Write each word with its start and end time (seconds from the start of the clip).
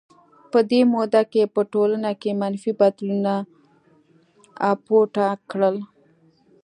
په 0.51 0.59
دې 0.69 0.81
موده 0.93 1.21
کې 1.31 1.43
په 1.55 1.61
ټولنه 1.71 2.11
کې 2.21 2.31
منفي 2.41 2.71
بدلونونو 2.79 3.35
اپوټه 4.71 5.27
کړل. 5.49 5.77